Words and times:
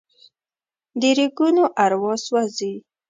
د 0.99 1.01
ریګونو 1.17 1.63
اروا 1.83 2.13
سوزي 2.25 2.73